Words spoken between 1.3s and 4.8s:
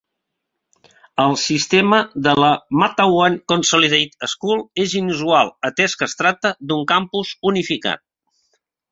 sistema de la Mattawan Consolidated School